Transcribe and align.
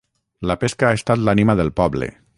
La 0.51 0.55
pesca 0.63 0.89
ha 0.89 0.97
estat 1.01 1.23
l'ànima 1.27 1.57
del 1.61 1.73
poble 1.83 2.13